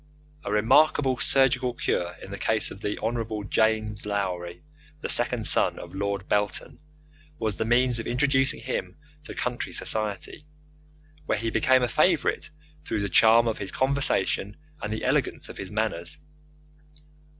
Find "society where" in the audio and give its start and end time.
9.71-11.37